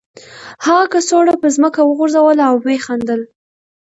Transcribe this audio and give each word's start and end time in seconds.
هغه 0.65 0.85
کڅوړه 0.93 1.33
په 1.41 1.47
ځمکه 1.55 1.81
وغورځوله 1.83 2.43
او 2.49 2.55
ویې 2.63 2.77
خندل 2.85 3.21